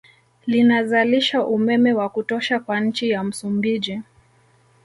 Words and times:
Linazalisha 0.47 1.45
umeme 1.45 1.93
wa 1.93 2.09
kutosha 2.09 2.59
kwa 2.59 2.79
nchi 2.79 3.09
ya 3.09 3.23
Msumbiji 3.23 4.01